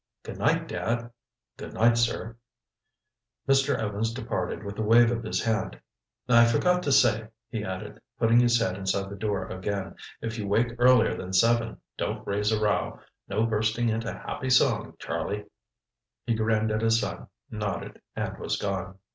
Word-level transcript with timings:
"Good 0.23 0.39
night, 0.39 0.67
Dad." 0.67 1.11
"Good 1.57 1.75
night, 1.75 1.95
sir." 1.95 2.35
Mr. 3.47 3.77
Evans 3.77 4.11
departed 4.11 4.63
with 4.63 4.79
a 4.79 4.81
wave 4.81 5.11
of 5.11 5.21
his 5.23 5.43
hand. 5.43 5.79
"I 6.27 6.43
forgot 6.47 6.81
to 6.81 6.91
say," 6.91 7.27
he 7.51 7.63
added, 7.63 8.01
putting 8.17 8.39
his 8.39 8.59
head 8.59 8.75
inside 8.77 9.11
the 9.11 9.15
door 9.15 9.45
again, 9.45 9.93
"if 10.19 10.39
you 10.39 10.47
wake 10.47 10.73
earlier 10.79 11.15
than 11.15 11.33
seven, 11.33 11.77
don't 11.99 12.25
raise 12.25 12.51
a 12.51 12.59
row. 12.59 12.99
No 13.27 13.45
bursting 13.45 13.89
into 13.89 14.11
happy 14.11 14.49
song, 14.49 14.95
Charlie...." 14.97 15.45
He 16.25 16.33
grinned 16.33 16.71
at 16.71 16.81
his 16.81 16.99
son, 16.99 17.27
nodded, 17.51 18.01
and 18.15 18.39
was 18.39 18.57
gone. 18.57 18.97